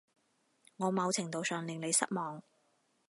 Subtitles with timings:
[0.77, 2.41] 我某程度上令你失望